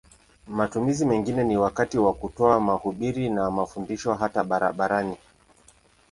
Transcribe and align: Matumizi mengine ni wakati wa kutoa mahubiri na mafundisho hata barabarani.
Matumizi 0.47 1.05
mengine 1.05 1.43
ni 1.43 1.57
wakati 1.57 1.97
wa 1.97 2.13
kutoa 2.13 2.59
mahubiri 2.59 3.29
na 3.29 3.51
mafundisho 3.51 4.13
hata 4.13 4.43
barabarani. 4.43 5.17